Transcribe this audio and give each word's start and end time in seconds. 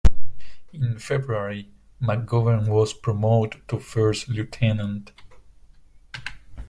In 0.73 0.97
February, 0.97 1.69
McGovern 2.01 2.67
was 2.67 2.91
promoted 2.91 3.67
to 3.67 3.79
First 3.79 4.27
Lieutenant. 4.29 5.11